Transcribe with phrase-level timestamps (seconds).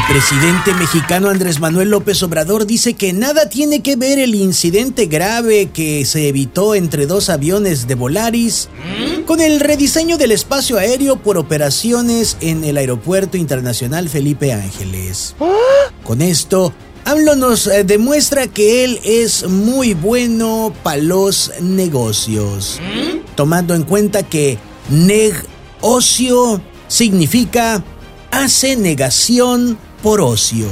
[0.00, 5.06] El presidente mexicano Andrés Manuel López Obrador dice que nada tiene que ver el incidente
[5.06, 8.68] grave que se evitó entre dos aviones de Volaris
[9.26, 15.36] con el rediseño del espacio aéreo por operaciones en el Aeropuerto Internacional Felipe Ángeles.
[16.02, 16.72] Con esto,
[17.04, 22.80] AMLO nos eh, demuestra que él es muy bueno para los negocios,
[23.34, 24.58] tomando en cuenta que
[24.88, 27.84] negocio significa
[28.30, 30.68] hace negación por ocio.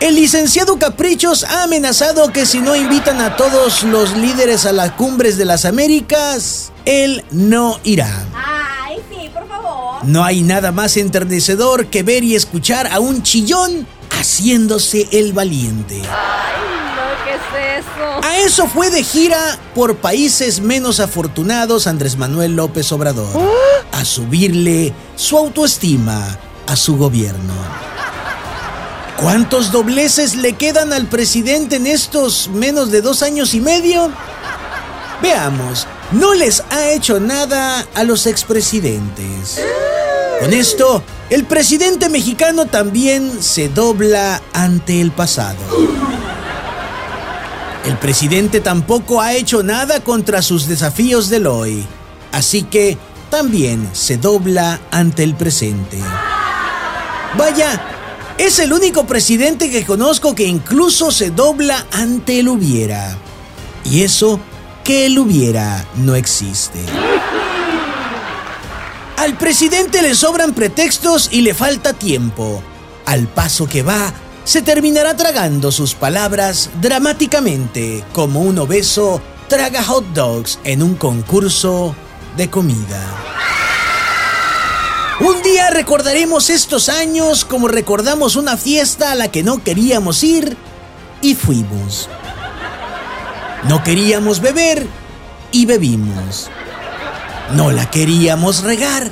[0.00, 4.92] El licenciado Caprichos ha amenazado que si no invitan a todos los líderes a las
[4.92, 8.24] cumbres de las Américas, él no irá.
[8.34, 10.02] Ay, sí, por favor.
[10.04, 15.96] No hay nada más enternecedor que ver y escuchar a un chillón haciéndose el valiente.
[15.96, 16.06] Ay,
[16.96, 18.26] no, ¿qué es eso?
[18.26, 23.28] A eso fue de gira por países menos afortunados Andrés Manuel López Obrador.
[23.92, 26.38] A subirle su autoestima
[26.70, 27.52] a su gobierno.
[29.16, 34.10] ¿Cuántos dobleces le quedan al presidente en estos menos de dos años y medio?
[35.20, 39.60] Veamos, no les ha hecho nada a los expresidentes.
[40.40, 45.58] Con esto, el presidente mexicano también se dobla ante el pasado.
[47.84, 51.84] El presidente tampoco ha hecho nada contra sus desafíos del hoy,
[52.30, 52.96] así que
[53.28, 55.98] también se dobla ante el presente.
[57.36, 57.80] Vaya,
[58.38, 63.16] es el único presidente que conozco que incluso se dobla ante el hubiera.
[63.84, 64.40] Y eso
[64.84, 66.80] que el hubiera no existe.
[69.16, 72.62] Al presidente le sobran pretextos y le falta tiempo.
[73.04, 74.12] Al paso que va,
[74.44, 81.94] se terminará tragando sus palabras dramáticamente, como un obeso traga hot dogs en un concurso
[82.36, 83.29] de comida.
[85.20, 90.56] Un día recordaremos estos años como recordamos una fiesta a la que no queríamos ir
[91.20, 92.08] y fuimos.
[93.64, 94.86] No queríamos beber
[95.52, 96.48] y bebimos.
[97.52, 99.10] No la queríamos regar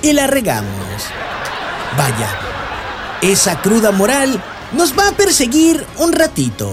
[0.00, 0.70] y la regamos.
[1.98, 2.28] Vaya,
[3.20, 4.40] esa cruda moral
[4.74, 6.70] nos va a perseguir un ratito,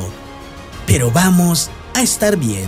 [0.86, 2.68] pero vamos a estar bien.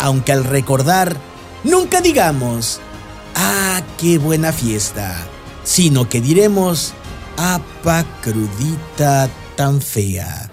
[0.00, 1.16] Aunque al recordar,
[1.62, 2.80] nunca digamos,
[3.34, 5.26] ah, qué buena fiesta,
[5.62, 6.92] sino que diremos,
[7.36, 10.50] apa crudita tan fea.